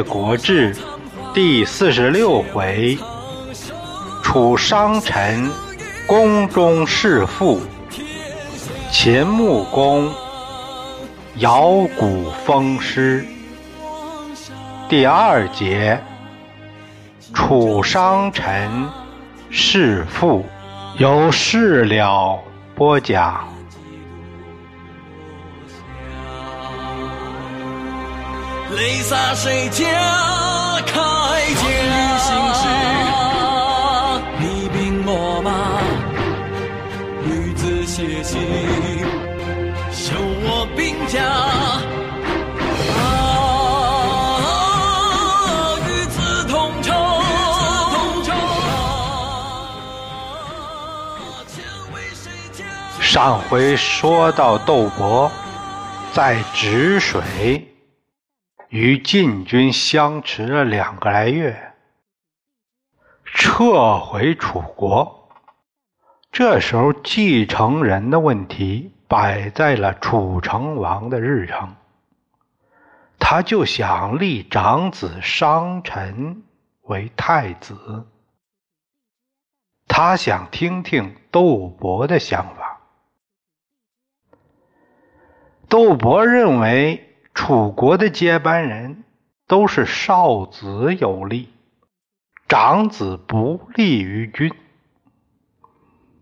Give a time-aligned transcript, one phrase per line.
[0.04, 0.74] 《国志》
[1.32, 2.98] 第四十六回：
[4.22, 5.50] 楚商臣
[6.06, 7.60] 宫中弑父，
[8.92, 10.12] 秦穆公
[11.36, 13.24] 摇鼓封师。
[14.88, 15.98] 第二节：
[17.32, 18.70] 楚商臣
[19.50, 20.44] 弑父，
[20.98, 22.38] 由事了
[22.74, 23.55] 播讲。
[28.76, 29.84] 泪洒谁家
[30.84, 30.92] 铠
[31.54, 31.66] 甲？
[34.38, 35.50] 厉兵秣马，
[37.24, 38.38] 女子写信，
[39.90, 41.22] 修我兵家。
[53.00, 55.32] 上回说到窦伯
[56.12, 57.75] 在止水。
[58.68, 61.72] 与晋军相持了两个来月，
[63.24, 65.30] 撤回楚国。
[66.32, 71.76] 这时候，继承人的问题摆在了楚成王的日程，
[73.18, 76.42] 他就想立长子商臣
[76.82, 78.06] 为太子。
[79.86, 82.80] 他想听听窦伯的想法。
[85.68, 87.04] 窦伯认为。
[87.36, 89.04] 楚国的接班人
[89.46, 91.52] 都是少子有力，
[92.48, 94.52] 长子不利于君。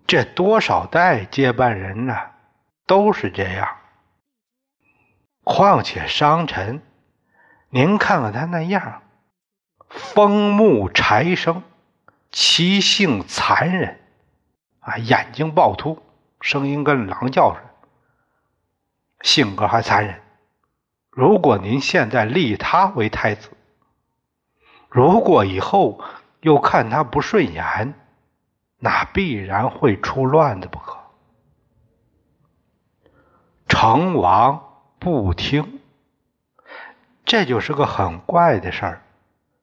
[0.08, 2.16] 这多少代接班人呢，
[2.84, 3.76] 都是这样。
[5.44, 6.82] 况且商臣，
[7.70, 9.02] 您看看他那样，
[9.88, 11.62] 风目柴生，
[12.32, 14.00] 其性残忍，
[14.80, 16.02] 啊，眼睛暴突，
[16.40, 17.70] 声音跟狼叫似的，
[19.22, 20.20] 性格还残忍。
[21.14, 23.50] 如果您现在立他为太子，
[24.88, 26.00] 如果以后
[26.40, 27.94] 又看他不顺眼，
[28.80, 30.98] 那必然会出乱子不可。
[33.68, 34.60] 成王
[34.98, 35.80] 不听，
[37.24, 39.02] 这就是个很怪的事儿。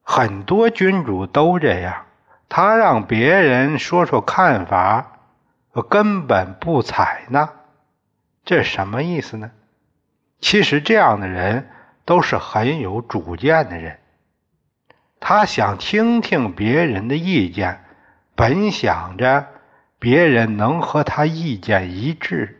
[0.03, 2.05] 很多君主都这样，
[2.47, 5.19] 他让别人说说看法，
[5.89, 7.49] 根本不采纳，
[8.45, 9.51] 这什么意思呢？
[10.41, 11.69] 其实这样的人
[12.03, 13.99] 都是很有主见的人，
[15.19, 17.85] 他想听听别人的意见，
[18.35, 19.47] 本想着
[19.99, 22.59] 别人能和他意见一致，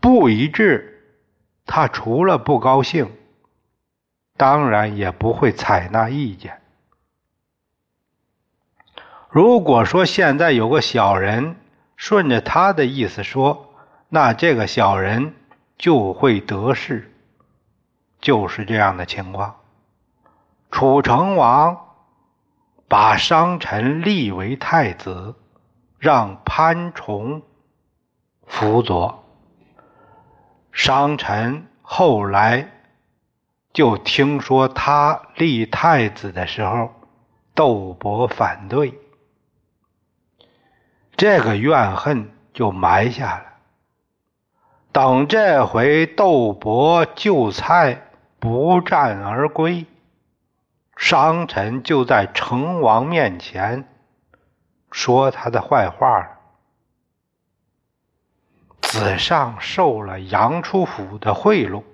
[0.00, 1.02] 不一致，
[1.64, 3.10] 他除了不高兴，
[4.36, 6.60] 当然也不会采纳意见。
[9.30, 11.56] 如果说现在有个小人
[11.96, 13.74] 顺着他的意思说，
[14.10, 15.34] 那这个小人
[15.78, 17.10] 就会得势。
[18.24, 19.56] 就是这样的情况。
[20.70, 21.78] 楚成王
[22.88, 25.34] 把商臣立为太子，
[25.98, 27.42] 让潘崇
[28.46, 29.22] 辅佐。
[30.72, 32.70] 商臣后来
[33.74, 36.94] 就听说他立太子的时候，
[37.54, 38.98] 窦伯反对，
[41.14, 43.44] 这个怨恨就埋下了。
[44.92, 48.00] 等这回窦伯就菜。
[48.44, 49.86] 不战而归，
[50.98, 53.88] 商臣就在成王面前
[54.92, 56.40] 说他的坏话。
[58.82, 61.84] 子上受了杨出府的贿赂，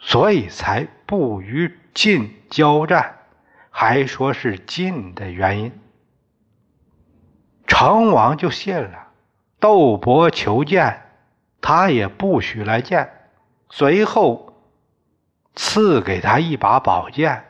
[0.00, 3.18] 所以才不与晋交战，
[3.70, 5.80] 还说是晋的原因。
[7.68, 9.06] 成王就信了，
[9.60, 11.00] 窦伯求见，
[11.60, 13.28] 他也不许来见。
[13.68, 14.49] 随后。
[15.54, 17.44] 赐给他一把宝剑，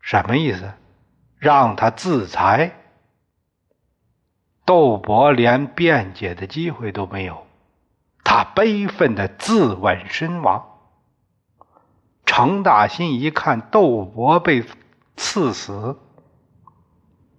[0.00, 0.72] 什么意思？
[1.38, 2.72] 让他自裁。
[4.64, 7.46] 窦伯连辩解的机会都没有，
[8.24, 10.64] 他悲愤的自刎身亡。
[12.24, 14.64] 程大新一看窦伯被
[15.16, 15.98] 赐死，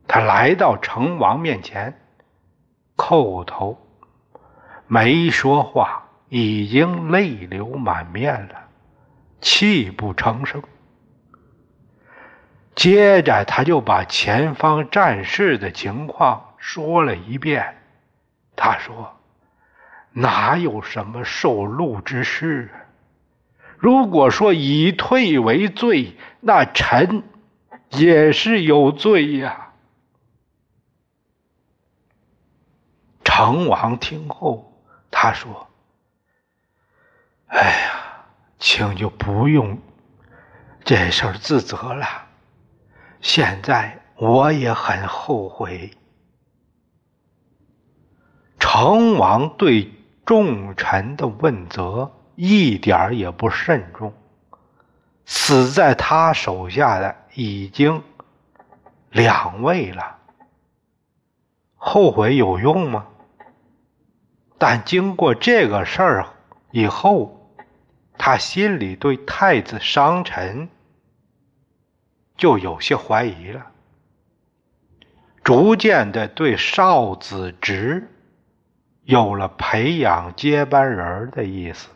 [0.08, 2.00] 他来到成王面前，
[2.96, 3.80] 叩头，
[4.86, 8.65] 没说话，已经泪流满面了。
[9.42, 10.64] 泣不成声。
[12.76, 17.82] 接着，他就把前方战事的情况说了一遍。
[18.56, 19.18] 他说
[20.12, 22.70] ：“哪有什么受禄之事？
[23.78, 27.24] 如果说以退为罪，那臣
[27.90, 29.72] 也是有罪呀。”
[33.24, 34.82] 成王听后，
[35.12, 35.70] 他说
[37.48, 38.02] ：“哎呀。”
[38.68, 39.78] 请就不用
[40.84, 42.08] 这事儿自责了。
[43.22, 45.92] 现在我也很后悔。
[48.58, 49.94] 成王对
[50.26, 54.12] 众臣的问责一点也不慎重。
[55.28, 58.02] 死在他手下的已经
[59.12, 60.18] 两位了，
[61.76, 63.06] 后悔有用吗？
[64.58, 66.28] 但经过这个事儿
[66.72, 67.45] 以后，
[68.18, 70.70] 他心里对太子商臣
[72.38, 73.72] 就有些怀疑了，
[75.44, 78.10] 逐渐的对少子直
[79.04, 81.90] 有了培养接班人的意思。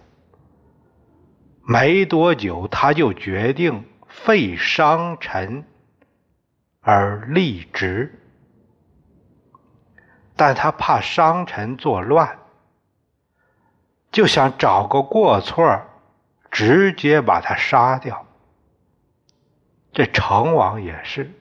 [1.61, 5.63] 没多久，他就决定废商臣
[6.81, 8.19] 而立直，
[10.35, 12.39] 但他怕商臣作乱，
[14.11, 15.79] 就想找个过错，
[16.51, 18.25] 直接把他杀掉。
[19.91, 21.31] 这成王也是，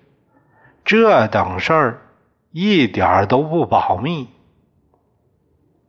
[0.85, 2.03] 这等事儿
[2.51, 4.29] 一点都不保密，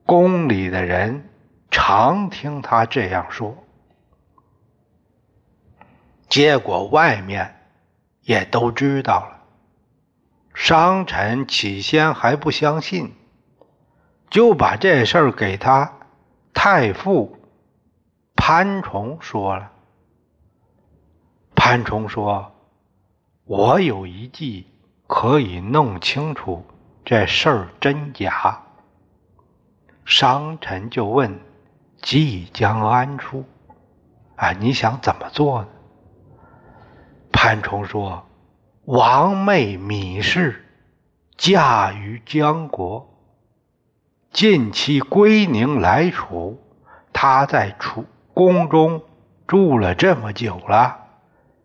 [0.06, 1.30] 宫里的人
[1.72, 3.56] 常听他这样说。
[6.28, 7.56] 结果外面
[8.22, 9.40] 也都知道了，
[10.54, 13.16] 商臣起先还不相信，
[14.30, 15.94] 就把这事儿给他
[16.54, 17.39] 太傅
[18.52, 19.72] 潘崇说了。
[21.56, 22.52] 潘崇说
[23.46, 24.66] ：“我有一计，
[25.06, 26.66] 可以弄清楚
[27.06, 28.64] 这事儿真假。”
[30.04, 31.40] 商臣就问
[32.02, 33.46] ：“计将安出？
[34.36, 35.68] 啊，你想怎么做呢？”
[37.32, 38.26] 潘崇说
[38.86, 40.66] ：“王妹芈氏
[41.38, 43.16] 嫁于江国，
[44.32, 46.60] 近期归宁来楚，
[47.14, 48.04] 她在楚
[48.40, 49.04] 宫中
[49.48, 51.08] 住了这么久了，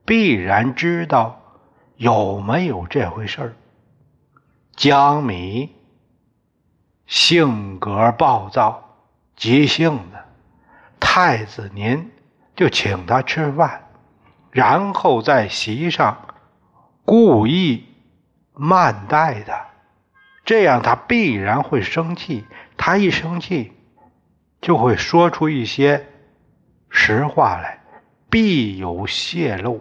[0.05, 1.41] 必然知道
[1.95, 3.55] 有没有这回事儿。
[4.75, 5.73] 江米
[7.07, 8.97] 性格暴躁，
[9.37, 10.19] 急性子，
[10.99, 12.11] 太子您
[12.57, 13.83] 就请他吃饭。”
[14.51, 16.27] 然后在席上
[17.05, 17.87] 故意
[18.53, 19.69] 慢待他，
[20.45, 22.45] 这样他必然会生气。
[22.77, 23.71] 他一生气，
[24.61, 26.09] 就会说出一些
[26.97, 27.81] 实话来，
[28.31, 29.81] 必有泄露。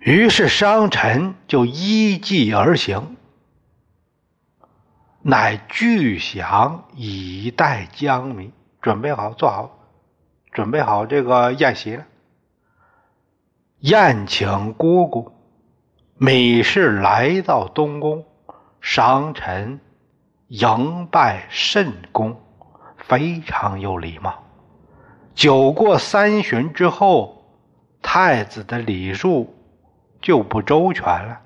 [0.00, 3.16] 于是商臣就依计而行，
[5.22, 8.52] 乃具降以待江民，
[8.82, 9.78] 准备好做好。
[10.50, 12.04] 准备好这个宴席了，
[13.80, 15.32] 宴请姑姑
[16.18, 18.26] 芈氏来到东宫，
[18.80, 19.78] 商臣
[20.48, 22.40] 迎拜甚恭，
[23.08, 24.34] 非常有礼貌。
[25.34, 27.44] 酒过三巡之后，
[28.02, 29.54] 太子的礼数
[30.20, 31.40] 就不周全了，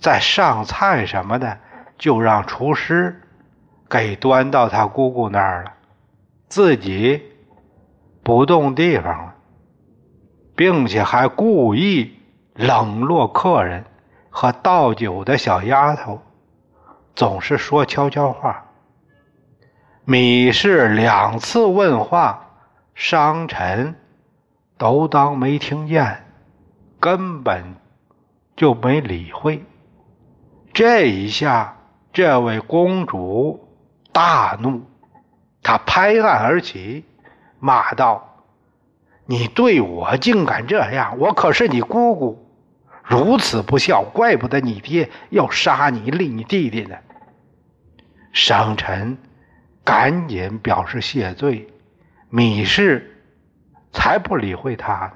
[0.00, 1.58] 在上菜什么的，
[1.96, 3.22] 就让厨师
[3.88, 5.72] 给端到他姑姑那儿了，
[6.48, 7.32] 自己。
[8.22, 9.34] 不动地方了，
[10.56, 12.18] 并且还故意
[12.54, 13.84] 冷落客人
[14.30, 16.20] 和倒酒的小丫头，
[17.14, 18.65] 总是说悄悄话。
[20.08, 22.50] 米氏两次问话，
[22.94, 23.96] 商臣
[24.78, 26.24] 都当没听见，
[27.00, 27.74] 根本
[28.54, 29.64] 就没理会。
[30.72, 31.76] 这一下，
[32.12, 33.68] 这位公主
[34.12, 34.82] 大怒，
[35.60, 37.04] 她拍案而起。
[37.58, 38.44] 骂道
[39.26, 41.18] ：“你对我竟敢这样！
[41.18, 42.48] 我可是你姑姑，
[43.02, 46.96] 如此不孝，怪不得你爹要杀你立你弟弟呢。”
[48.32, 49.18] 商臣
[49.86, 51.66] 赶紧表示谢罪，
[52.30, 53.24] 芈氏
[53.92, 55.12] 才不理会他呢，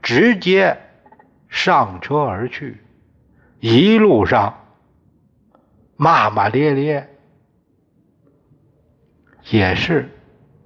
[0.00, 0.78] 直接
[1.48, 2.80] 上车而去，
[3.58, 4.56] 一路上
[5.96, 7.08] 骂骂咧咧，
[9.50, 10.08] 也是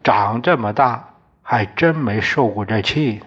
[0.02, 1.12] 长这么大。
[1.46, 3.26] 还真没受过这气呢。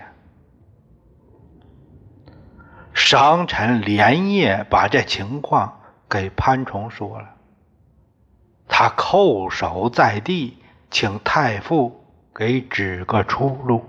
[2.92, 5.80] 商臣连夜把这情况
[6.10, 7.37] 给潘崇说了，
[8.80, 10.56] 他叩首在地，
[10.92, 12.06] 请太傅
[12.36, 13.84] 给指个出路。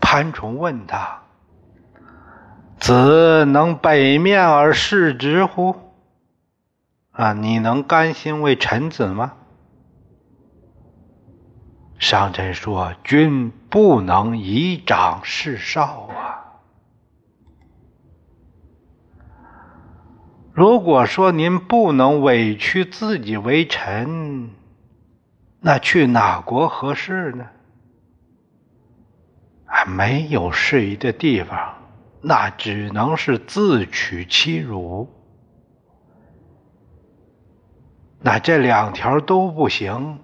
[0.00, 1.22] 潘崇问他
[2.78, 5.74] ：“子能北面而视之乎？
[7.10, 9.32] 啊，你能甘心为臣子吗？”
[11.98, 16.39] 商臣说：“君不能以长事少啊！
[20.52, 24.50] 如果说您不能委屈自己为臣，
[25.60, 27.46] 那去哪国合适呢？
[29.66, 31.76] 啊，没有适宜的地方，
[32.20, 35.08] 那只能是自取其辱。
[38.18, 40.18] 那这两条都不行，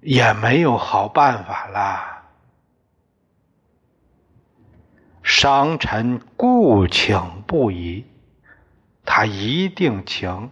[0.00, 2.22] 也没有好办法了。
[5.22, 8.04] 商臣故请不已，
[9.06, 10.50] 他一定请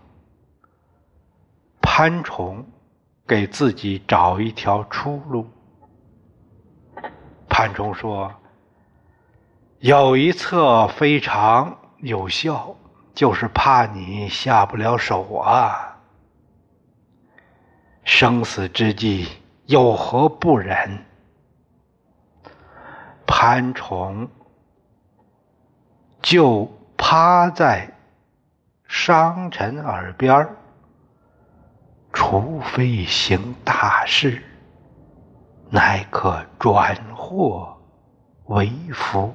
[1.83, 2.67] 潘崇
[3.27, 5.47] 给自己找一条出路。
[7.51, 8.33] 潘崇说
[9.81, 12.75] ：“有一策非常有效。”
[13.15, 16.01] 就是怕你下不了手啊！
[18.03, 19.29] 生死之际，
[19.67, 21.05] 有何不忍？
[23.25, 24.29] 潘崇
[26.21, 27.94] 就趴在
[28.97, 30.49] 商臣耳边
[32.13, 34.41] 除非行大事，
[35.69, 37.77] 乃可转祸
[38.45, 39.35] 为福。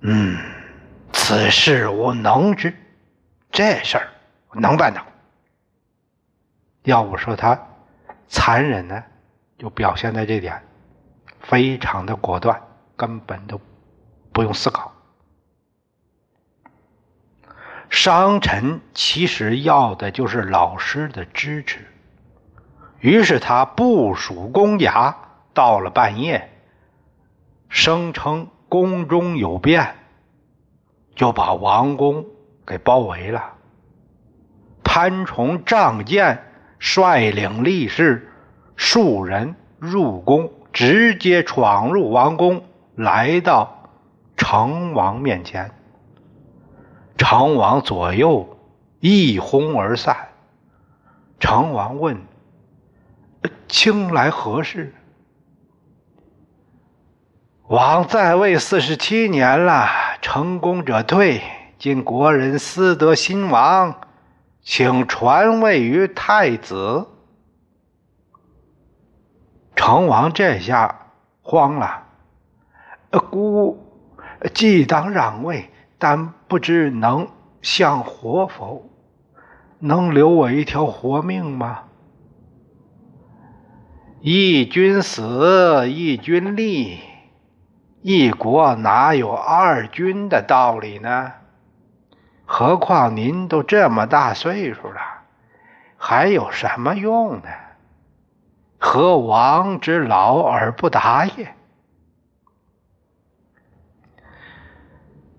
[0.00, 0.36] 嗯。
[1.14, 2.74] 此事我能知，
[3.50, 4.08] 这事儿
[4.52, 5.02] 能办到。
[6.82, 7.58] 要不说他
[8.28, 9.02] 残忍呢，
[9.56, 10.62] 就表现在这点，
[11.40, 12.60] 非常的果断，
[12.96, 13.58] 根本都
[14.30, 14.92] 不用思考。
[18.02, 21.80] 商臣其实要的就是老师的支持，
[22.98, 25.14] 于是他部署公衙，
[25.52, 26.50] 到了半夜，
[27.68, 29.96] 声称宫中有变。
[31.14, 32.24] 就把王宫
[32.66, 33.52] 给包围了。
[34.82, 36.42] 潘崇仗剑，
[36.78, 38.32] 率领力士
[38.76, 42.64] 数人入宫，直接闯入王宫，
[42.94, 43.90] 来到
[44.38, 45.70] 成王面前。
[47.20, 48.56] 成王左右
[48.98, 50.28] 一哄而散。
[51.38, 52.18] 成王问
[53.68, 54.94] ：“卿来何事？”
[57.68, 59.86] 王在位四十七年了。
[60.22, 61.42] 成功者退，
[61.78, 63.94] 今国人私得新王，
[64.62, 67.06] 请传位于太子。
[69.76, 71.06] 成王这下
[71.42, 72.02] 慌了，
[73.10, 73.78] 呃孤
[74.54, 75.69] 既当让位，
[76.00, 77.28] 但不知能
[77.60, 78.90] 相活否？
[79.78, 81.84] 能留我一条活命吗？
[84.22, 86.98] 一君死，一君立。
[88.02, 91.32] 一国哪有二君的道理呢？
[92.46, 95.00] 何况您都这么大岁数了，
[95.98, 97.48] 还有什么用呢？
[98.78, 101.54] 何王之老而不达也？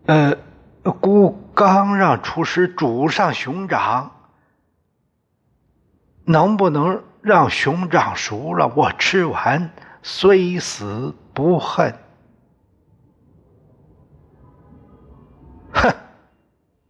[0.05, 0.35] 呃，
[0.83, 4.11] 孤刚让厨师煮上熊掌，
[6.25, 9.69] 能不能让熊掌熟了，我吃完
[10.01, 11.93] 虽死不恨？
[15.71, 15.93] 哼，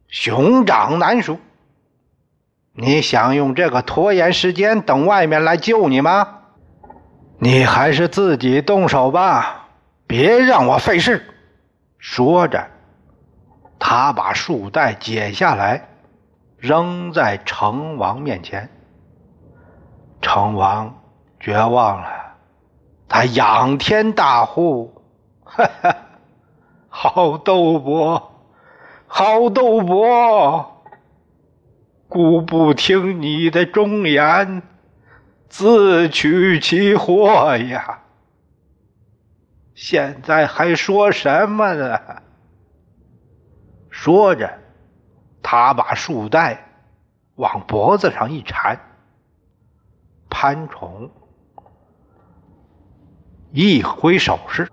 [0.07, 1.37] 熊掌难熟。
[2.73, 6.37] 你想用这个拖延时间，等外面来救你吗？
[7.39, 9.67] 你还是自己动手吧，
[10.07, 11.25] 别让我费事。
[11.97, 12.70] 说着，
[13.83, 15.89] 他把束带解下来，
[16.59, 18.69] 扔在成王面前。
[20.21, 21.01] 成王
[21.39, 22.35] 绝望了，
[23.09, 25.01] 他仰天大呼
[25.43, 25.97] ：“哈哈，
[26.89, 28.31] 好斗伯！”
[29.13, 30.83] 好斗伯，
[32.07, 34.61] 孤不听你的忠言，
[35.49, 38.03] 自取其祸呀！
[39.73, 41.99] 现在还说什么呢？
[44.03, 44.51] 说着，
[45.43, 46.65] 他把束带
[47.35, 48.79] 往脖子上一缠，
[50.27, 51.11] 潘崇
[53.51, 54.71] 一挥手势，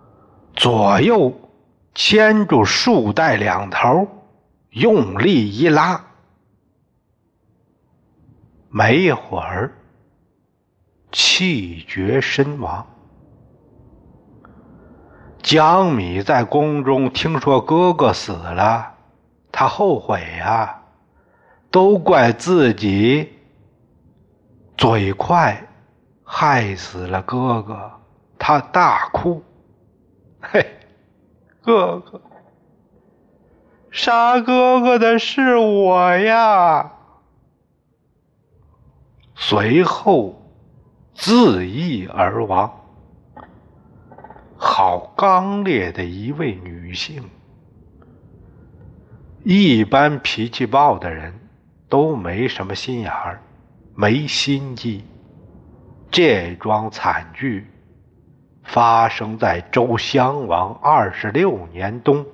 [0.55, 1.39] 左右
[1.95, 4.09] 牵住束带两头。
[4.71, 6.07] 用力一拉，
[8.71, 9.75] 没一会儿，
[11.13, 12.87] 气绝身亡。
[15.43, 18.95] 江米在宫中听说哥哥死了，
[19.59, 20.85] 他后悔呀，
[21.69, 23.33] 都怪自己
[24.77, 25.67] 嘴快，
[26.23, 27.91] 害死了哥哥。
[28.38, 29.43] 他大哭
[30.41, 30.65] ：“嘿，
[31.61, 32.23] 哥哥！”
[33.91, 36.93] 杀哥哥的是我呀！
[39.35, 40.41] 随后
[41.15, 42.73] 自缢而亡。
[44.57, 47.29] 好刚烈的一位女性！
[49.45, 51.33] 一般脾气暴的人
[51.88, 53.40] 都没什么心眼儿，
[53.95, 55.04] 没心机。
[56.11, 57.66] 这桩惨剧
[58.64, 62.26] 发生在周襄王二十六年冬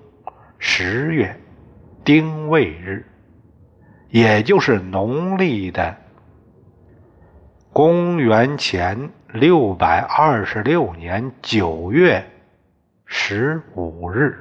[0.59, 1.39] 十月
[2.05, 3.07] 丁未日，
[4.09, 5.97] 也就是农历的
[7.73, 12.25] 公元前六百二十六年九月
[13.05, 14.41] 十五日。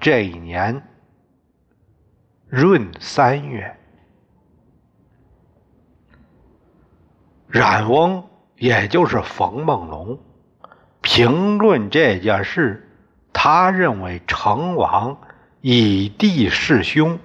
[0.00, 0.82] 这一年
[2.48, 3.76] 闰三月，
[7.48, 8.24] 冉翁
[8.56, 10.18] 也就是冯梦龙
[11.00, 12.88] 评论这件事，
[13.32, 15.18] 他认为成王
[15.60, 17.18] 以弟弑兄，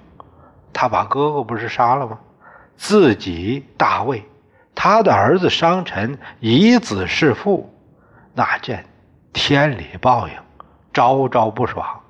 [0.74, 2.20] 他把哥哥不是杀了吗？
[2.76, 4.26] 自己大魏，
[4.74, 7.72] 他的儿子商臣以子弑父，
[8.34, 8.84] 那这
[9.32, 10.34] 天理报应，
[10.92, 12.02] 朝朝不爽。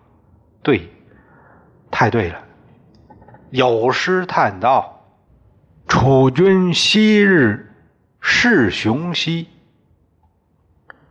[0.64, 0.90] 对，
[1.92, 2.42] 太对了。
[3.52, 5.02] 有诗叹道
[5.86, 7.70] ：“楚君昔日
[8.22, 9.50] 弑雄兮，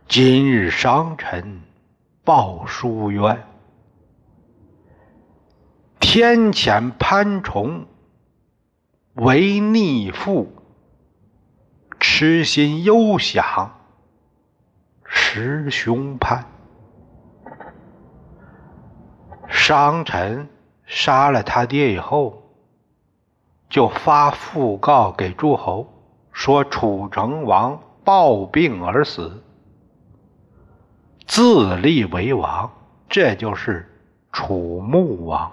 [0.07, 1.61] 今日商臣
[2.23, 3.43] 报叔冤。
[5.99, 7.85] 天谴潘崇
[9.13, 10.51] 为逆父，
[11.99, 13.75] 痴心忧想
[15.05, 16.43] 识雄潘。”
[19.47, 20.49] 商臣
[20.91, 22.51] 杀了他爹以后，
[23.69, 25.87] 就发讣告给诸侯，
[26.33, 29.41] 说楚成王暴病而死，
[31.25, 32.69] 自立为王，
[33.07, 33.89] 这就是
[34.33, 35.49] 楚穆王。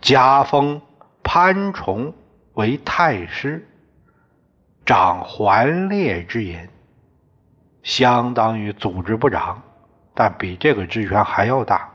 [0.00, 0.80] 加封
[1.22, 2.14] 潘崇
[2.54, 3.68] 为太师，
[4.86, 6.70] 掌桓烈之言，
[7.82, 9.60] 相当于组织部长，
[10.14, 11.90] 但比这个职权还要大。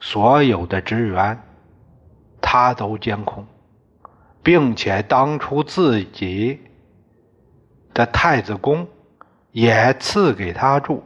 [0.00, 1.38] 所有的职员，
[2.40, 3.46] 他都监控，
[4.42, 6.58] 并且当初自己
[7.92, 8.88] 的太子宫
[9.52, 11.04] 也赐给他住。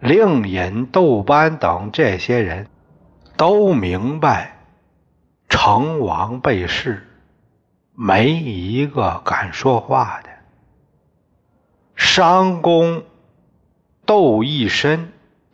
[0.00, 2.66] 令尹、窦班等这些人
[3.36, 4.56] 都明白，
[5.50, 7.02] 成王被弑，
[7.94, 10.30] 没一个敢说话的。
[11.94, 13.04] 商公
[14.06, 15.12] 窦一身。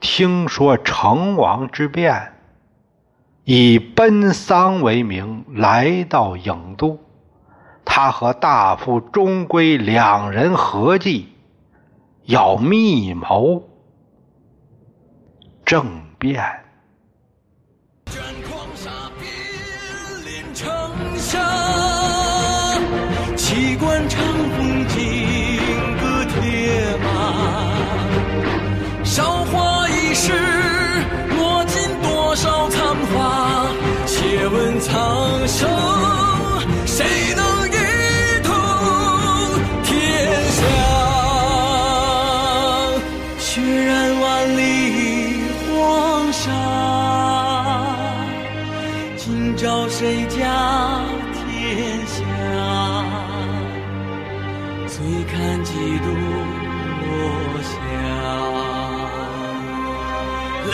[0.08, 2.32] 听说成王之变，
[3.42, 7.00] 以奔丧为名来到郢都。
[7.84, 11.34] 他和大夫钟归两人合计，
[12.22, 13.68] 要密谋
[15.64, 15.84] 政
[16.20, 16.40] 变。
[20.44, 21.65] 苍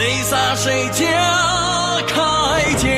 [0.04, 1.06] 谁杀谁家
[2.08, 2.18] 铠
[2.76, 2.88] 甲？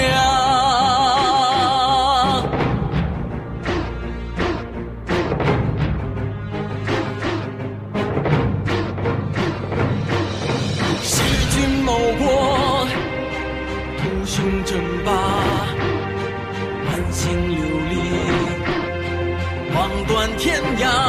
[11.03, 11.13] 弑
[11.51, 12.87] 君谋国，
[13.99, 15.13] 图雄争霸，
[16.87, 17.93] 满心流离，
[19.75, 21.04] 望断天涯。